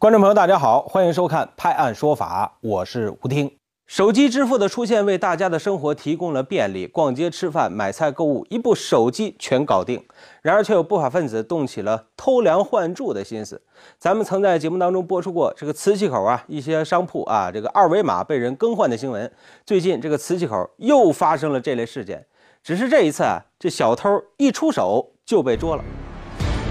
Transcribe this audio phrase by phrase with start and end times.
[0.00, 3.50] 观众朋友，大家好，欢迎收看《拍案说法》，我是吴听。
[3.88, 10.00] 手机支付的出现，为大家的生活提供了便利，逛街、吃饭、买菜、购物，一部手机全搞定。
[10.40, 13.60] 然而，却有不法分子动起了偷梁换柱的心思。
[13.98, 19.28] 咱们曾在节目当中播出过这个磁器口啊，一些商铺啊，这个二维码被人更换的新闻。
[19.66, 22.24] 最近，这个磁器口又发生了这类事件，
[22.62, 25.82] 只是这一次啊，这小偷一出手就被捉了。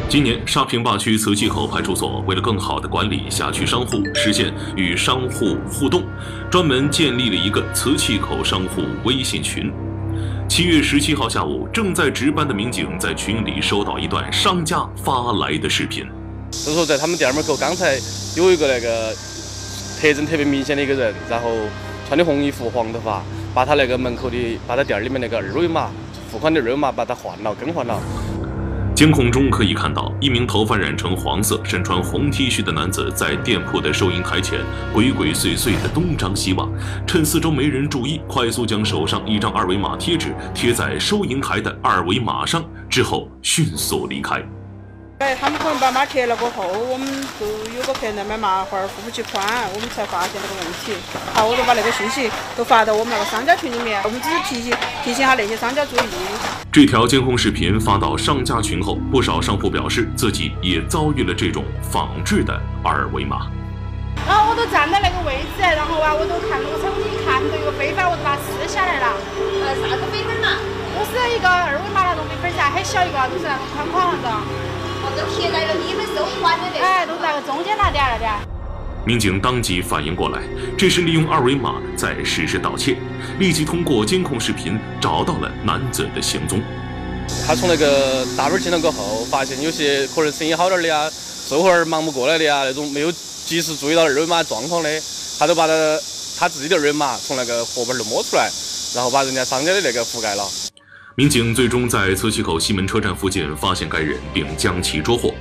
[0.10, 6.02] 今年沙坪坝区磁器口派出所为了更好地管理辖区商户，实现与商户互动，
[6.50, 9.70] 专门建立了一个磁器口商户微信群。
[10.48, 16.06] 七月十七号下午，正在值班的民警在群里收到一段商家发来的视频。
[16.52, 18.00] 就说在他们店门口，刚才
[18.38, 19.14] 有一个那个
[20.00, 21.50] 特征特别明显的一个人，然后
[22.08, 23.22] 穿的红衣服、黄头发，
[23.54, 25.90] 把他那个门口的、把他店里面那个二维码
[26.32, 28.02] 付款的二维码把它换了、更换了。
[28.98, 34.60] 监控中可以看到，一名头发染成黄色、身穿红 T 恤的男子在店铺的收银台前
[34.92, 36.68] 鬼鬼祟祟地东张西望，
[37.06, 44.44] 趁四周没人注意，快速将手上一张二维码贴纸贴在收银台的二维码上，之后迅速离开。
[45.20, 47.08] 哎，他们可能把码贴了过后，我们
[47.40, 47.46] 就
[47.78, 49.46] 有个客人来买麻花付不起款，
[49.76, 50.94] 我们才发现这个问题。
[51.36, 56.67] 好，我就把那个信息都发到我们那个商家群里面，我们只是提醒提醒下那些商家注意。
[56.78, 63.50] 这条监控视频发到商家群后，不少商户表示自己也遭遇了这种仿制的二维码。
[64.30, 69.10] 然后我都站在那个位置，然后啊，我都看，我才我一看到一个飞板，我就把它撕下来了。
[69.66, 70.54] 呃，啥子飞粉嘛？
[70.94, 74.38] 就是一个二维码那种飞粉噻，很小一个，就是那种框框那种。
[75.18, 78.30] 都贴在了你们收款的那，哎，都在个中间那点那点。
[79.08, 80.44] 民警当即反应过来，
[80.78, 82.98] 这是利用二维码在实施盗窃，
[83.40, 86.62] 立即通过监控视频找到了男子的行踪。
[87.48, 91.10] 他从那个大门进来过后，发现有些可能生意好点的呀，
[91.50, 93.10] 这会儿忙不过来的呀，那种没有
[93.46, 94.90] 及时注意到二维码状况的，
[95.40, 96.00] 他都把他
[96.38, 98.52] 他自己的二维码从那个货本儿摸出来，
[98.94, 100.44] 然后把人家商家的那个覆盖了。
[101.16, 105.34] 民警最终在磁器口西门车站附近发现该人，并将其捉获。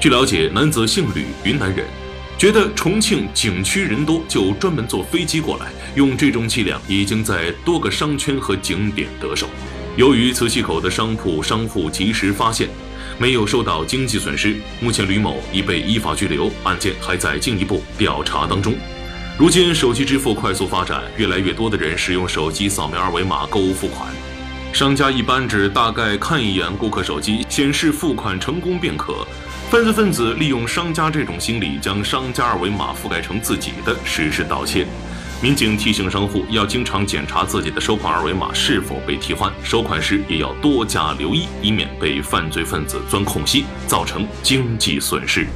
[0.00, 1.86] 据了解，男子姓吕，云南人，
[2.36, 9.48] 觉得重庆景区人多，就专门坐飞机过来，用这种伎俩已经在多个商圈和景点得手。
[9.96, 12.68] 由于磁器口的商铺商户及时发现，
[13.18, 18.74] 没有受到经济损失，目前吕某已被依法拘留，案件还在进一步调查当中。
[19.38, 24.12] 如今，手机支付快速发展，越来越多的人使用手机扫描二维码购物付款。
[24.72, 29.24] 商家一般只大概看一眼顾客手机，显示付款成功便可。
[29.70, 34.86] 犯罪分子利用商家这种心理，将商家二维码覆盖成自己的，实施盗窃。
[35.42, 45.46] 民警提醒商户要经常检查自己的收款二维码是否被替换，收款时也要多加留意，以免被犯罪分子钻空隙，造成经济损失。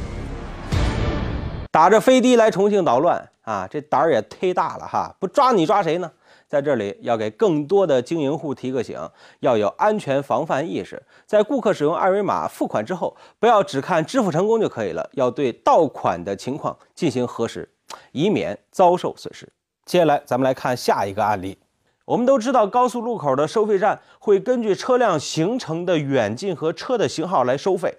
[1.71, 5.15] 打着飞的来重庆捣乱啊，这胆儿也忒大了哈！
[5.21, 6.11] 不抓你抓谁呢？
[6.49, 8.99] 在这里要给更多的经营户提个醒，
[9.41, 11.01] 要有安全防范意识。
[11.27, 17.69] 在顾客使用二维码付款之后，不要只看支付成功就可以了，要对到款的情况进行核实，
[18.13, 19.47] 以免遭受损失。
[19.85, 21.59] 接下来咱们来看下一个案例。
[22.07, 27.95] 我们都知道，高速路口的收费站会根据车辆行程的远近和车的型号来收费。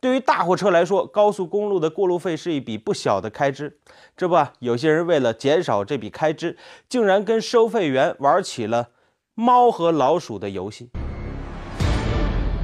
[0.00, 3.78] 对于大货车来说，高速公路的过路费是一笔不小的开支。
[4.16, 6.56] 这不，有些人为了减少这笔开支，
[6.88, 8.90] 竟然跟收费员玩起了
[9.34, 10.90] 猫和老鼠的游戏。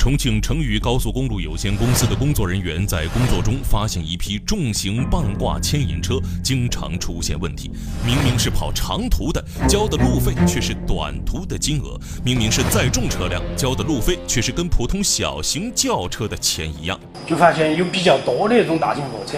[0.00, 7.70] 重庆成渝高速公路有限公司的工作人员在工作中发现一批重型半挂牵引车经常出现问题。
[8.02, 16.98] 明明是跑长途的，交的路费却是短途的金额；明明是载重车辆，交的路费却是跟普通小型轿车的钱一样。
[17.26, 19.36] 就发现有比较多的那种大型货车，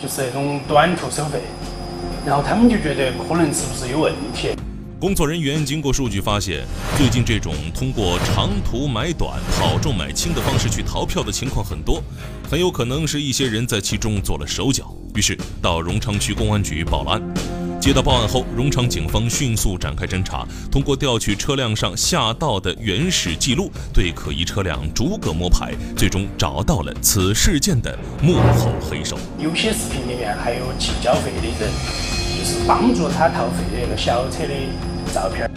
[0.00, 1.42] 就是那种短途收费，
[2.24, 4.48] 然后他们就觉得可能是不是有问题。
[5.00, 6.66] 工作人员经过数据发现，
[6.96, 12.02] 最近这种通过长途买短、跑重买轻的方式去逃票的情况很多，
[12.50, 14.92] 很有可能是一些人在其中做了手脚。
[15.14, 17.22] 于是到荣昌区公安局报了案。
[17.80, 29.16] 接到报案后，荣昌警方迅速展开侦查，通过调取车辆上下道的原始记录，对可疑车辆逐个摸排，最终找到了此事件的幕后黑手。
[29.38, 31.70] 有些视频里面还有计交费的人，
[32.38, 34.54] 就是帮助他逃费的那个小车的。
[35.12, 35.48] 照片。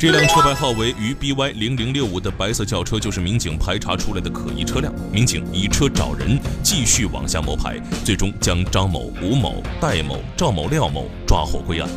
[0.00, 4.90] 这辆车牌号为渝 BY 零零六五的白色轿车，就是民警排查出来的可疑车辆。
[5.12, 11.90] 民警以车找人，继续往下摸排，最终将张某、吴某、戴某、赵某、廖某抓获归案。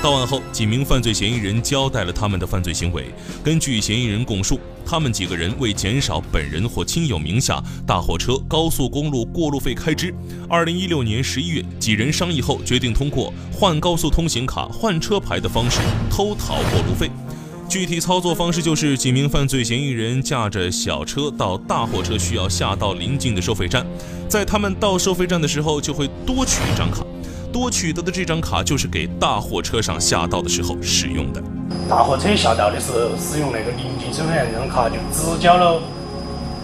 [0.00, 3.12] 到案后，几名犯罪嫌疑人交代了他们的犯罪行为。
[3.42, 4.60] 根据嫌疑人供述。
[4.82, 10.12] 他们几个人为减少本人或亲友名下大货车、高速公路过路费开支，
[10.48, 15.78] 二零一六年十一月，几人商议后决定通过换高速通行卡、换车牌的方式
[16.10, 17.08] 偷逃过路费。
[17.70, 23.86] 具体操作方式就是，几名犯罪嫌疑人驾着小车到大货车需要下到临近的收费站，
[24.28, 27.06] 在他们到收费站的时候，就会多取一张卡。
[27.52, 31.40] 多取得的这张卡就是给大货车上下道的时候使用的。
[31.88, 35.80] 大货车下道的时候使用那个临近收费站这张卡，就只交了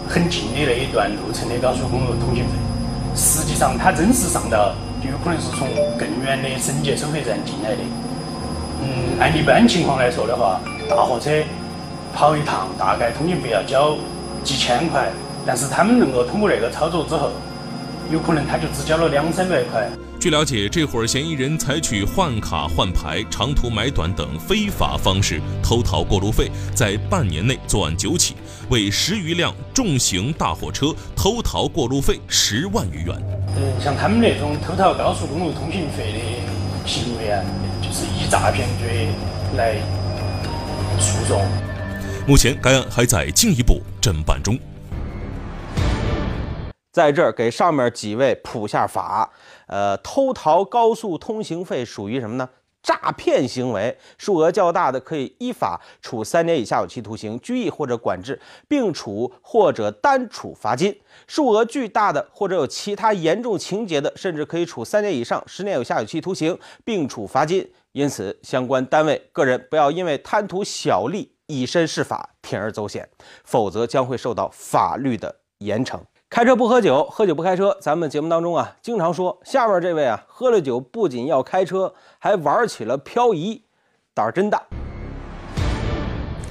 [0.09, 2.51] 很近的那一段路程的高速公路通行费。
[3.15, 7.77] 实际上，他真实上道就有可能是从更远的省界收费站进来的。
[8.83, 11.29] 嗯，按一般情况来说的话，大货车
[12.13, 13.97] 跑一趟大概通行费要交
[14.43, 15.11] 几千块，
[15.45, 17.31] 但是他们能够通过那个操作之后，
[18.11, 19.87] 有可能他就只交了两三百块。
[20.19, 28.35] 据了解，这伙嫌疑人采取换卡、换牌、长途买短等非法方式偷逃过路费，在半年内作案九起，
[28.69, 33.15] 为十余辆重型大货车偷逃过路费十万余元。
[33.55, 37.43] 嗯，像他们那种偷逃高速公路通行费的行为啊，
[37.79, 39.09] 就是以诈骗罪
[39.55, 39.75] 来
[40.99, 41.41] 诉讼。
[42.27, 44.57] 目前该案还在进一步侦办中。
[46.91, 49.31] 在这儿给上面几位普下法。
[49.67, 52.49] 呃，偷逃高速通行费属于什么呢？
[52.81, 60.93] 诈骗行为，数额较大的可以依法处三年以下有期徒刑、拘役或者管制，并处或者单处罚金；
[61.27, 67.69] 数额巨大的或者有其他严重情节的，甚至可以处三年以上十年以下有期徒刑，并处罚金。
[67.97, 73.09] 因此，相关单位、个人不要因为贪图小利、以身试法、铤而走险，
[73.43, 75.99] 否则将会受到法律的严惩。
[76.29, 77.75] 开车不喝酒，喝酒不开车。
[77.81, 83.63] 咱们节目当中啊，经常说下面这位啊，喝了酒不仅要开车，还玩起了漂移，
[84.13, 84.61] 胆儿真大。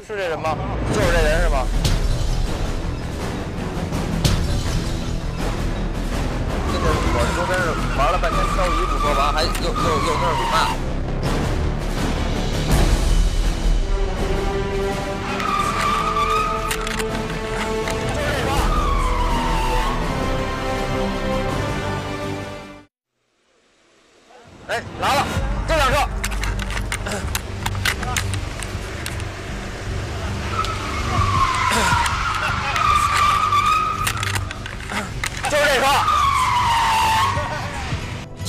[0.05, 0.59] 是这人吗？
[0.93, 1.65] 就是这人是吗？
[6.73, 6.85] 这个
[7.15, 10.86] 我周边是玩了半天漂移不说完，还又又又跟那骂。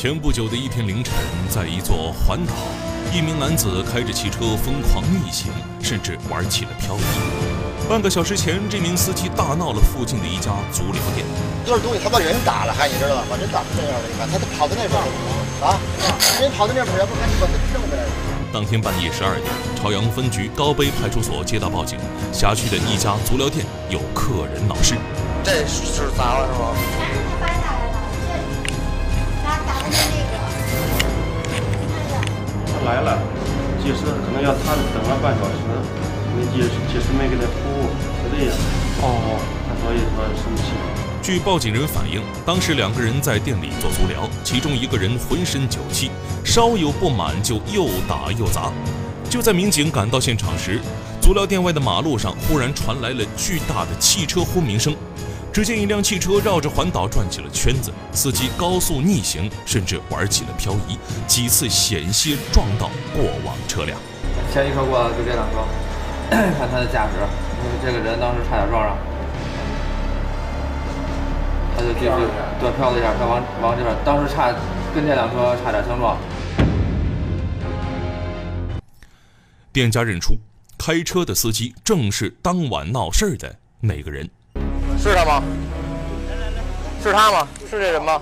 [0.07, 1.13] 前不久的一天凌晨，
[1.49, 2.53] 在一座环岛，
[3.13, 5.51] 一名男子开着汽车疯狂逆行，
[5.83, 7.01] 甚至玩起了漂移。
[7.89, 11.27] 半个小时前，这名司机大闹了附近的一家足疗店。
[11.65, 13.23] 这东西他把人打了，还你知道吧？
[13.29, 15.67] 把人打成这样了，你看他跑到那边了。
[15.67, 15.75] 啊！
[16.39, 18.03] 人跑到那边，要不赶紧把他弄回来。
[18.53, 21.99] 当天半夜十二点，朝阳分局高碑派出所接到报警，
[22.31, 24.95] 辖区的一家足疗店有客人闹事。
[25.43, 27.76] 这是咋了是吗？
[32.71, 33.19] 他来了，
[33.81, 35.53] 技师可能要他等了半小时，
[36.35, 37.89] 那技技师没给他服务，
[38.23, 38.55] 就这样。
[39.01, 40.71] 哦，他所以说生气。
[41.21, 46.09] 据报警人反映，当时两个人在店里做足疗，其中一个人浑身酒气，
[46.45, 48.71] 稍有不满就又打又砸。
[49.29, 50.79] 就在民警赶到现场时，
[51.21, 54.95] 足疗店外的马路上忽然传来了巨大的汽车轰鸣声。
[55.57, 63.99] 只见一辆汽车绕着环岛转起了圈子，司机高速逆行，甚至玩起了漂移，几次险些撞到过往车辆。
[64.53, 65.65] 前一车过来就这辆车，
[66.29, 67.13] 看他的驾驶，
[67.83, 68.95] 这个人当时差点撞上。
[71.75, 72.11] 他就继续
[72.59, 74.53] 对飘了一下，他往往这边，当时差
[74.93, 76.19] 跟这辆车差点相撞。
[79.73, 80.35] 店家认出
[80.77, 84.29] 开车的司机正是当晚闹事儿的那个人。
[85.07, 85.43] 是他吗？
[87.01, 87.47] 是他吗？
[87.69, 88.19] 是这人吗？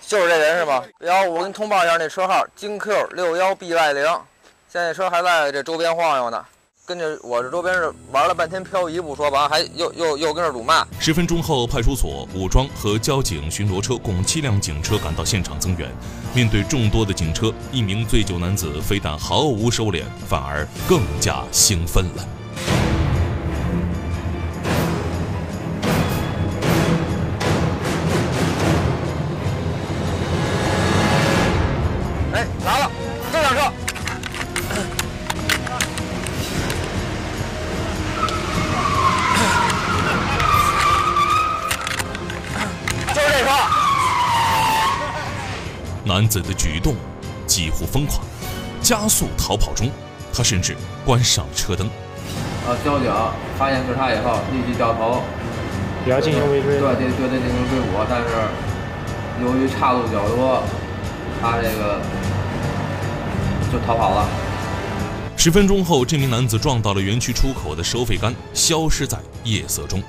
[0.00, 0.82] 就是这人是吗？
[0.98, 4.04] 然后我给你通报一下那车号：京 Q 六幺 BY 零，
[4.72, 6.42] 现在车还在这周边晃悠呢。
[6.86, 10.86] 跟着我这周边是玩了半天漂移不说完，还又又又跟着辱骂。
[10.98, 15.90] 十分钟后，派出所武装和交警巡逻车共七辆警车赶到现场增援。
[16.32, 22.26] 面对众多的警车，一名醉酒男子非但毫无收敛，反而更加兴奋了。
[46.40, 46.94] 子的举动
[47.46, 48.20] 几乎疯狂，
[48.80, 49.90] 加速逃跑中，
[50.32, 51.86] 他甚至关上了车灯。
[52.66, 53.10] 啊交警
[53.58, 55.22] 发现是他以后，立即掉头，
[56.06, 56.78] 要进行围追。
[56.78, 58.28] 对，对对，进行追捕，但是
[59.42, 60.62] 由于岔路较多，
[61.40, 62.00] 他这个
[63.72, 64.28] 就逃跑了。
[65.36, 70.02] 十分钟后，这名男子撞到了园区出口的收费杆，消失在夜色中。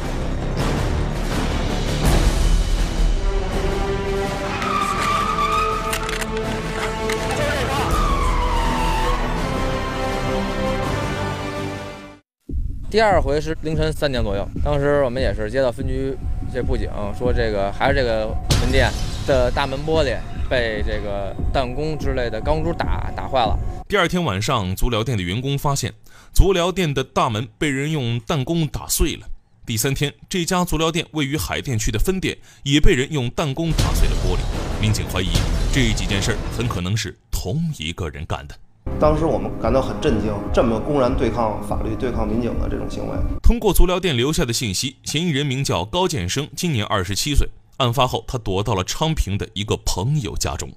[12.90, 16.14] 第二回是凌晨三点左右，当时我们也是接到分局
[16.52, 18.26] 这布警说，这个还是这个
[18.61, 18.90] 门店
[19.26, 20.14] 的大门玻璃
[20.50, 23.59] 被这个弹弓之类的钢珠打打坏了。
[23.90, 25.92] 第二天晚上，足疗店的员工发现
[26.32, 29.26] 足疗店的大门被人用弹弓打碎了。
[29.66, 34.80] 第三天，这家足疗店位于海淀区的分店也被人用弹弓打碎了玻璃。
[34.80, 35.30] 民警怀疑
[35.73, 38.54] 这几件事很可能是同一个人干的。
[39.00, 43.16] 当时我们感到很震惊，这么公然对抗法律、对抗民警的这种行为。
[43.42, 47.49] 通过足疗店留下的信息，嫌疑人名叫高建生，今年二十七岁。
[47.78, 50.70] 案发后，他躲到了昌平的一个朋友家中。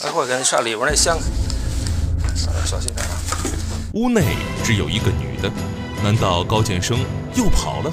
[0.00, 1.18] 待会儿给你上里边那箱，
[2.64, 3.14] 小心点啊！
[3.94, 5.50] 屋内只有一个女的。
[6.04, 7.00] 难道高建生
[7.34, 7.92] 又跑了？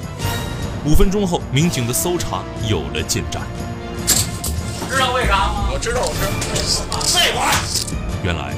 [0.84, 3.42] 五分钟后，民警的搜查有了进展。
[4.88, 5.68] 知道为啥吗？
[5.72, 6.22] 我知道，我知
[6.92, 7.00] 道。
[7.00, 7.50] 废话。
[8.22, 8.54] 原来，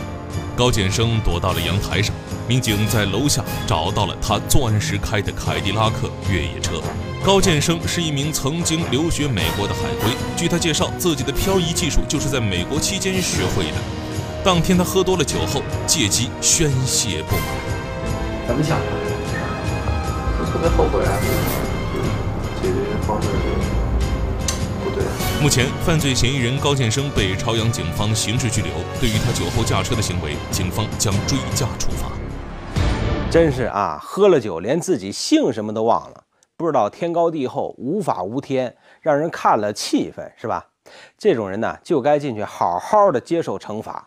[0.55, 2.15] 高建生躲到了阳台上，
[2.47, 6.83] 民警在楼下找到了他作案时开的凯迪拉克越野车。
[7.25, 13.77] 高建生是一名曾经留学美国的海归，据他介绍，自己的漂移技术就是在美国期间学会的。
[14.43, 17.45] 当天他喝多了酒后，借机宣泄不满。
[18.47, 18.87] 怎么想的？
[20.41, 21.13] 我特别后悔啊！
[22.63, 22.75] 解决
[23.07, 23.29] 方式
[24.83, 25.05] 不对。
[25.43, 28.73] 目前，犯罪嫌疑人高建生被朝阳警方刑事拘留。
[29.01, 32.09] 对于他酒后驾车的行为，警方将追加处罚。
[33.31, 36.25] 真是啊，喝了酒连自己姓什么都忘了，
[36.59, 40.67] 不知道天高地厚，无法无天，让人看了气愤，是吧？
[41.17, 44.05] 这种人呢，就该进去好好的接受惩罚。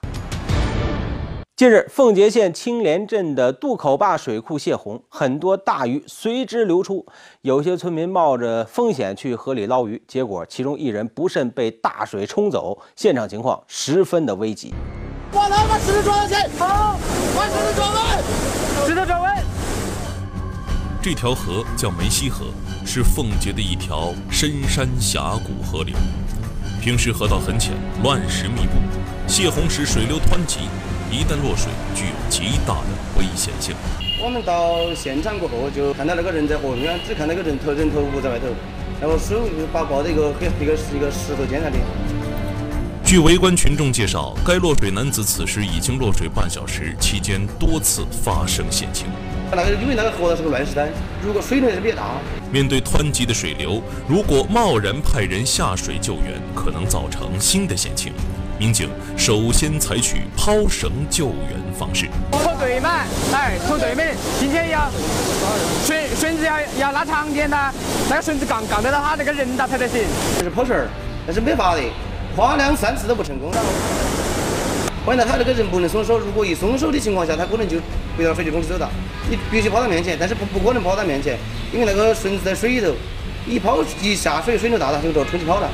[1.55, 7.05] 近日，奉节县青莲镇的渡口坝水库泄洪，很多大鱼随之流出。
[7.39, 14.73] 有些村民冒着风险去河里捞鱼，结果其中一人不慎被大水冲走，现场情况十分的危急。
[15.31, 16.97] 把他把石头装上去，好，
[17.33, 19.40] 把石头装稳，石头装稳。
[21.03, 22.53] 这条河叫梅溪河，
[22.85, 25.95] 是奉节的一条深山峡谷河流。
[26.79, 28.77] 平时河道很浅，乱石密布，
[29.27, 30.59] 泄洪时水流湍急。
[31.09, 33.73] 一旦落水，具有极大的危险性。
[34.23, 38.45] 我们到现场过后，就看到那个人在河边，只看到个人头人头捂在外头，
[39.01, 39.41] 然后手
[39.73, 41.79] 把抱着一个黑一个一个石头尖上的。
[43.11, 49.07] 据围观群众介绍，该落水男子此时已经落水半小时，期间多次发生险情。
[49.51, 50.87] 那个因为那个河道是个乱石滩，
[51.21, 52.03] 如果水流是比较大，
[52.53, 58.13] 面对湍急的水流，如果贸然派人下水救援，可能造成新的险情。
[58.57, 62.89] 民警首先采取抛绳救援方式，拖对面，
[63.33, 64.89] 哎，拖对面，今天要
[65.85, 67.73] 绳绳子要要拉长点呐，
[68.09, 69.99] 那个绳子杠杠得到他那个人大才得行。
[70.37, 70.87] 这是抛绳儿，
[71.27, 71.81] 但是没法的，
[72.35, 73.51] 花两三次都不成功。
[75.03, 77.77] 关键他这个人不能松手，如果一松手的情况下，他可能就
[78.17, 78.89] 回到水就冲走了。
[79.29, 81.37] 你必须抛到面前，但是不不可能抛到面前，
[81.73, 82.93] 因为那个绳子在水里头，
[83.47, 85.67] 一抛一下水，水流大，了就着冲起跑了。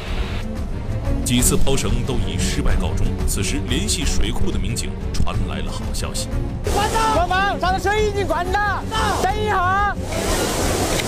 [1.26, 3.06] 几次抛绳都以失败告终。
[3.28, 6.30] 此时，联系水库的民警传来了好消息：
[6.74, 8.82] 关到，帮忙，咱的水已经关了。
[9.22, 9.94] 等一下，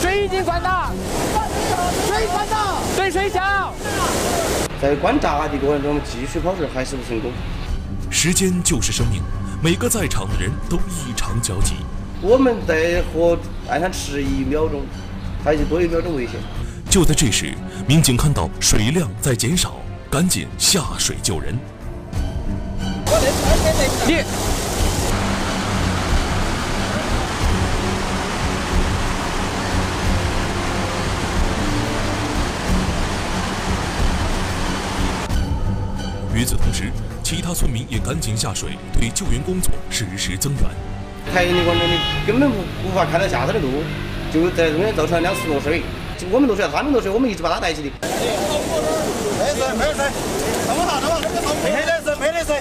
[0.02, 0.92] 水已经关了。
[2.06, 3.74] 水关了，对水小。
[4.82, 7.32] 在关闸的过程中，继续抛绳还是不成功。
[8.10, 9.22] 时间就是生命，
[9.62, 11.76] 每个在场的人都异常焦急。
[12.22, 14.82] 我们在和岸上迟一秒钟，
[15.44, 16.36] 还是多一秒钟危险。
[16.90, 17.54] 就在这时，
[17.88, 19.76] 民警看到水量在减少。
[20.12, 21.54] 赶紧下水救人！
[24.08, 24.24] 你
[36.40, 36.90] 与此同时，
[37.22, 40.64] 其他村民也赶紧下水，对救援工作实时增援。
[41.34, 43.68] 抬一个人的根本无无法看到下头的路，
[44.34, 45.82] 就在中间造成了两次落水。
[46.32, 47.90] 我们落水，他们落水，我们一直把他带起的。
[48.00, 48.08] 没
[49.52, 50.00] 事没事，
[50.66, 51.28] 那么大那么大，
[51.62, 52.56] 没得水没得水。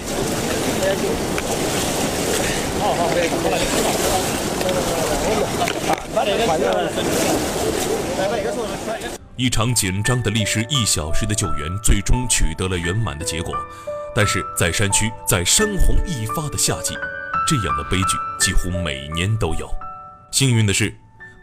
[2.82, 3.06] 好好，
[6.12, 6.66] 快点快点。
[9.38, 13.54] 一场紧张的历时一小时的救援，最终取得了圆满的结果。
[14.12, 16.96] 但是在山区，在山洪一发的夏季，
[17.46, 19.70] 这样的悲剧几乎每年都有。
[20.32, 20.92] 幸运的是，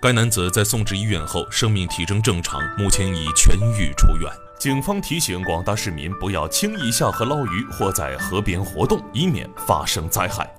[0.02, 4.30] 该男子在送至医院后，生命体征正常，目前已痊愈出院。
[4.60, 10.54] 警方提醒广大市民不要轻易下河捞鱼或在河边活动，以免发生灾害。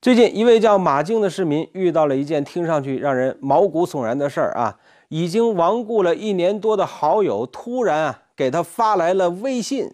[0.00, 4.76] 最近，一位叫马静的市民遇到了一件听上去让人毛骨悚然的事儿啊！
[5.10, 9.88] 已经亡故了一年多的好友突然啊给他发来了微信。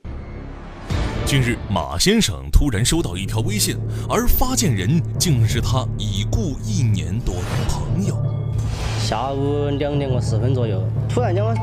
[1.24, 3.76] 近日，马先生突然收到一条微信，
[4.10, 8.16] 而发件人竟是他已故一年多的朋友。
[8.98, 11.54] 下午两点过十分左右，突然间我。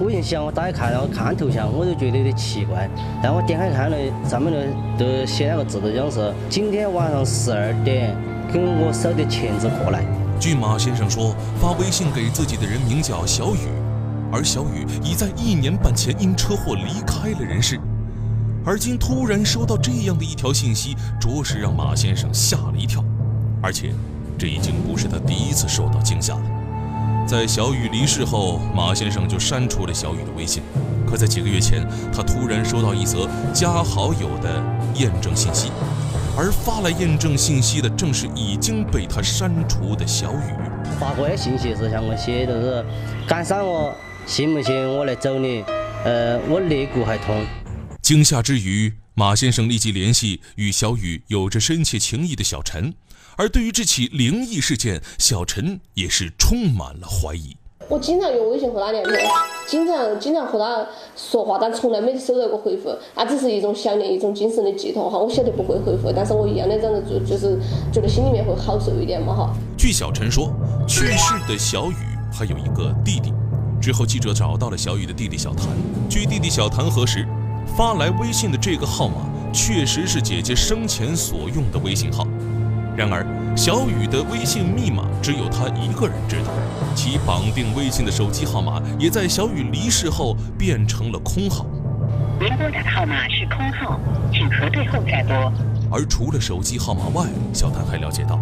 [0.00, 2.88] 微信响，我打开看，然后看头像，我就觉得有点奇怪。
[3.20, 3.96] 然后我点开看了，
[4.28, 8.16] 上面的都写两个字，都讲是今天晚上十二点
[8.52, 10.04] 跟我捎点钱子过来。
[10.44, 13.60] 据马先生说，发微信给自己的人名叫小雨，
[14.30, 17.80] 而小雨已在一年半前因车祸离开了人世。
[18.62, 23.02] 而今突然收到这样的一条信息，着实让马先生吓了一跳。
[23.62, 23.94] 而且，
[24.36, 26.42] 这已经不是他第一次受到惊吓了。
[27.26, 30.62] 在小雨离世后，马先生就删除了小雨的微信。
[31.06, 34.62] 可在几个月前，他突然收到一则加好友的
[34.96, 35.70] 验证信息，
[36.36, 40.54] 而发来验证信息的正是已经被他删除的小雨。
[40.98, 42.84] 发过来信息是向我写的是：
[43.28, 45.64] 敢删我，信不信我来走你？
[46.04, 47.46] 呃，我肋骨还痛。
[48.02, 52.92] 惊吓之余，马先生立即联系与小雨有着深切情谊的小陈。
[53.36, 57.56] 而对于这起灵异事件，小陈也是充满了怀疑。
[57.88, 59.14] 我经常用微信和他聊天，
[59.66, 60.86] 经常经常和他
[61.16, 62.90] 说话，但从来没收到过回复。
[63.14, 65.18] 那只是一种想念，一种精神的寄托哈。
[65.18, 67.58] 我晓得不会回复，但是我一样的这样子做，就是
[67.92, 69.54] 觉得心里面会好受一点嘛哈。
[69.76, 70.50] 据小陈说，
[70.86, 71.94] 去世的小雨
[72.32, 73.32] 还有一个弟弟。
[73.80, 75.66] 之后记者找到了小雨的弟弟小谭，
[76.08, 77.26] 据弟弟小谭核实，
[77.76, 79.16] 发来微信的这个号码
[79.52, 82.26] 确实是姐姐生前所用的微信号。
[82.96, 83.26] 然而，
[83.56, 86.52] 小雨的微信密码只有他一个人知道，
[86.94, 91.66] 其绑定微信的手机号码也在小雨离世后变成了空号。
[92.38, 93.98] 您拨打的号码是空号，
[94.32, 95.52] 请核对后再拨。
[95.90, 98.38] 而除了手机号码外，小谭还了解到，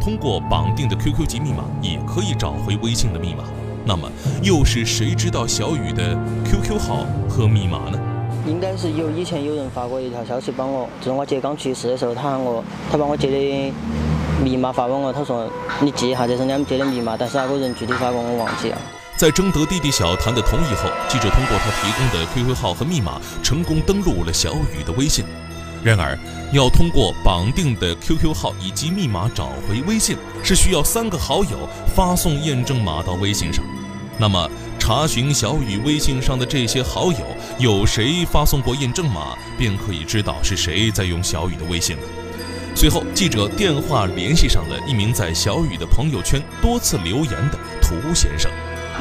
[0.00, 3.42] 通过绑定的 QQ 级密码也可以找回微信的密码。
[3.86, 4.10] 那么，
[4.42, 6.14] 又是谁知道小雨的
[6.44, 7.98] QQ 号和密码呢？
[8.46, 13.72] 应该是有以前有人发过一条消息帮我，就是我姐刚去世的时候，他喊我，他把我姐的
[14.42, 15.48] 密码发给我，他说
[15.80, 18.78] 你记一下这是你们姐的密码，但是那个人具体发过我忘记了。
[19.16, 25.24] 在征得弟弟小谭的同意后，记者通过他提供的 QQ 号和密码，成功登录了小雨的微信。
[25.82, 26.18] 然而，
[26.52, 33.64] 要通过绑定的 QQ 号以及密码找回微信，是需要三个好友发送验证码到微信上。
[34.18, 34.50] 那么，
[34.86, 37.18] 查询小雨微信上的这些好友，
[37.58, 42.02] 有谁发送过验证码，便可以知道是谁在用小雨的微信了。
[42.76, 48.52] 随后，记者电话联系上了一名在小雨的朋友圈多次留言的涂先生。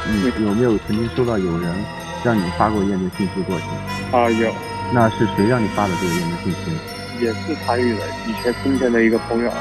[0.07, 1.75] 你有没有曾经收到有人
[2.23, 4.15] 让你发过验证信息过去？
[4.15, 4.55] 啊，有。
[4.93, 7.25] 那是谁让你发的这个验证信息？
[7.25, 9.51] 也是参与的，以前从前的一个朋友，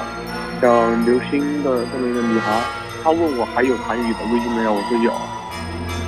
[0.61, 2.63] 叫刘星的这么一个女孩，
[3.03, 5.13] 她问我还有参与的微信没有，我说有。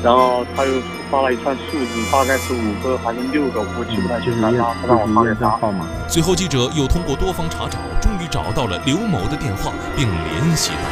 [0.05, 0.73] 然后他又
[1.09, 4.53] 发了一串数字，大概是五个还是六个，我记不太清了。
[4.53, 5.89] 他让我发给他号码。
[6.13, 10.85] 随后，记者又通过多方查找，终于找到了刘某的电话，并联系到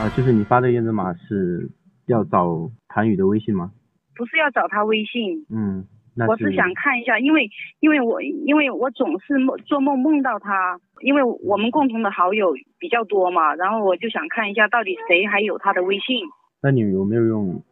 [0.00, 0.08] 他。
[0.08, 1.68] 啊，就是你发的验证码是
[2.08, 3.76] 要找谭宇的微信吗？
[4.16, 5.44] 不是要找他微信。
[5.52, 5.84] 嗯，
[6.24, 7.44] 我是想看一下，因为
[7.84, 16.24] 因为我因为我总是梦做梦梦到他，因为我们共同的好友比较多嘛，然后我就想看一下到底谁还有他的微信。
[16.62, 17.62] 那你有没有用？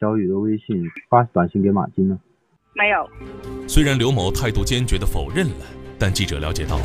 [0.00, 2.16] 小雨的微信发短信给马金呢？
[2.72, 3.08] 没有。
[3.68, 5.66] 虽然刘某态度坚决地否认了，
[5.98, 6.78] 但记者了解到，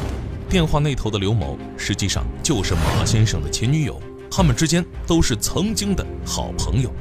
[0.49, 6.91] 电话那头的刘某实际上就是马先生的前女友，他们之间都是曾经的好朋友。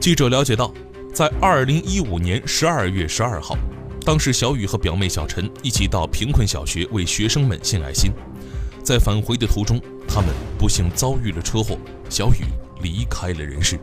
[0.00, 0.74] 记者了解到，
[1.14, 3.56] 在二零一五年十二月十二号，
[4.04, 8.10] 当时小雨和表妹小陈一起到贫困小学为学生们献爱心，
[8.82, 12.46] 在返回的途中，他们不幸遭遇了车祸，小雨
[12.82, 13.78] 离开了人世。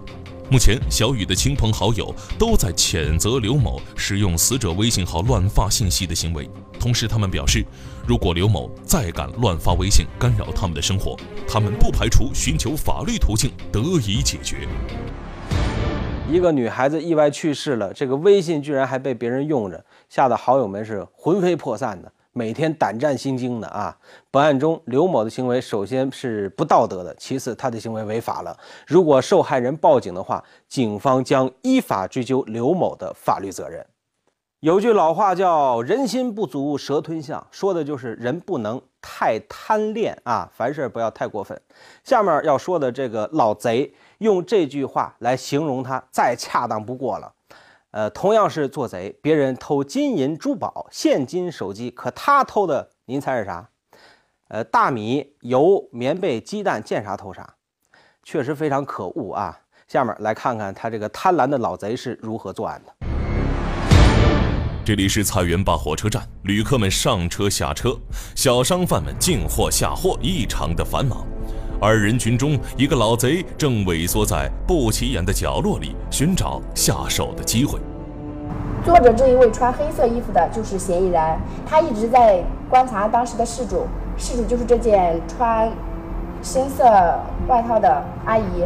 [0.52, 6.50] 目前，小雨的亲朋好友都在谴责刘某使用死者微信号乱发信息的行为。
[6.80, 7.64] 同时，他们表示，
[8.08, 11.16] 如果刘某再敢乱发微信干扰他们的生活，
[11.48, 14.68] 他们不排除寻求法律途径得以解决。
[16.28, 22.12] 一个女孩子意外去世了，这个微信居然还被别人用着，吓得好友们是魂飞魄散的。
[22.39, 23.93] 每天胆战心惊的啊。
[24.32, 28.58] 本案中，刘某的行为首先是不道德的，其次他的行为违法了。
[28.88, 33.86] 如果受害人报警的话，警方将依法追究刘某的法律责任。
[34.62, 41.60] 有句老话叫“人心不足蛇吞象”，说的就是人不能太贪恋啊，凡事不要太过分。
[42.06, 47.34] 下面要说的这个老贼，用这句话来形容他，再恰当不过了。
[47.91, 53.67] 呃，同样是做贼，别人偷金银珠宝、现金、手机，可他偷的，您猜是啥？
[54.49, 57.56] 呃，大米、油、棉被、鸡蛋，见啥偷啥，
[58.23, 59.60] 确实非常可恶啊！
[59.88, 62.93] 下面来看看他这个贪婪的老贼是如何作案的。
[64.86, 67.97] 这里是菜园坝火车站，旅客们上车下车，
[68.36, 71.25] 小商贩们进货下货，异常的繁忙。
[71.82, 77.80] 而人群中，一个老贼正萎缩在不起眼的角落里，寻找下手的机会。
[78.84, 81.22] 坐着这一位穿黑色衣服的就是嫌疑人，
[81.65, 83.84] 他一直在观察当时的事主，
[84.18, 85.72] 事主就是这件穿
[86.44, 86.84] 深色
[87.48, 88.65] 外套的阿姨。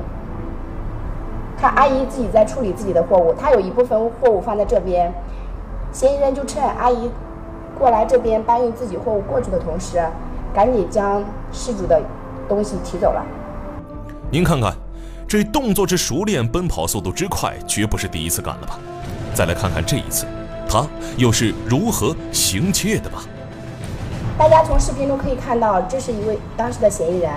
[1.56, 5.14] 看阿姨自己在处理自己的货物，她有一部分货物放在这边，
[5.92, 7.12] 嫌疑人就趁阿姨
[7.78, 10.02] 过来这边搬运自己货物过去的同时，
[10.52, 12.02] 赶紧将事主的。
[12.48, 13.24] 东西提走了。
[14.32, 14.74] 您看看，
[15.28, 18.80] 这动作之熟练，奔跑速度之快，绝不是第一次干了吧？
[19.34, 20.26] 再来看看这一次，
[20.68, 20.86] 他
[21.18, 23.24] 又是如何行窃的吧？
[24.38, 27.32] 大家从视频中可以看到，这是一位当时的嫌疑人。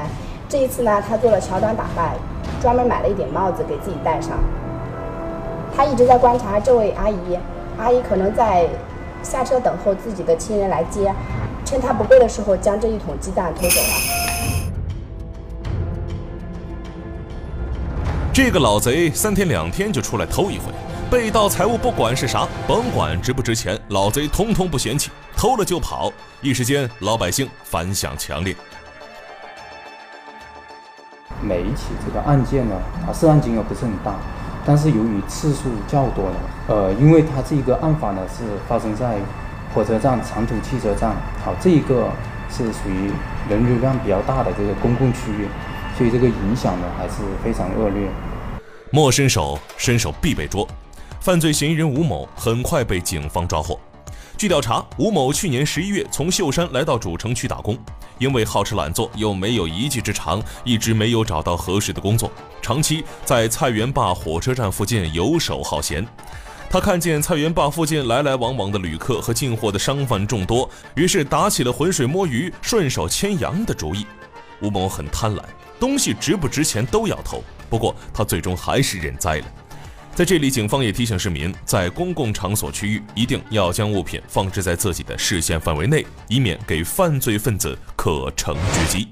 [0.48, 2.14] 这一次呢，他做了乔装打扮，
[2.60, 4.38] 专门买了一顶帽子给自己戴上。
[5.76, 7.38] 他一直在观察这位阿姨，
[7.76, 8.66] 阿姨可能在
[9.22, 11.12] 下车等候自己的亲人来接，
[11.64, 14.15] 趁他不备的时候，将这一桶鸡蛋偷走了。
[18.36, 20.70] 这个老贼三天两天就出来偷一回，
[21.10, 26.12] 被盗财物不管是啥，甭管值不值钱，老贼通通不嫌弃，偷了就跑。
[26.42, 28.54] 一时间，老百姓反响强烈。
[31.40, 34.14] 每一起这个案件呢，它涉案金额不是很大，
[34.66, 36.36] 但是由于次数较多呢，
[36.68, 39.16] 呃，因为它这个案发呢是发生在
[39.74, 42.10] 火车站长途汽车站，好，这一个
[42.50, 43.10] 是属于
[43.48, 45.48] 人流量比较大的这个公共区域。
[45.96, 48.08] 所以这个影响呢还是非常恶劣。
[48.90, 50.66] 莫伸手，伸手必被捉。
[51.20, 53.80] 犯罪嫌疑人吴某很快被警方抓获。
[54.38, 57.76] 据调查，吴某去年十一月从秀山来到主城区打工，
[58.18, 62.30] 因为好吃懒做又没有一技之长，一直没有找到合适的工作，
[62.60, 66.06] 长期在菜园坝火车站附近游手好闲。
[66.68, 74.06] 他看见菜园坝附近来来往往的旅客和进货的商贩众多，于是打起了浑水摸鱼、顺手牵羊的主意。
[74.60, 75.40] 吴某很贪婪。
[75.78, 79.46] 东西值不值钱都要偷，不过他最终还是认栽了。
[80.14, 89.08] 在这里，警方也提醒市民，在公共场所区域一定要将物品放置在自己的视线范围内，以免给犯罪分子可乘之机。